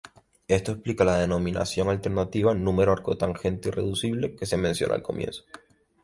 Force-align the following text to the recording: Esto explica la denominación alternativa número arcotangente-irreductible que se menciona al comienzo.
Esto 0.47 0.71
explica 0.71 1.03
la 1.03 1.19
denominación 1.19 1.87
alternativa 1.89 2.55
número 2.55 2.91
arcotangente-irreductible 2.91 4.35
que 4.35 4.47
se 4.47 4.57
menciona 4.57 4.95
al 4.95 5.03
comienzo. 5.03 5.43